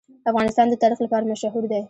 [0.31, 1.79] افغانستان د تاریخ لپاره مشهور دی.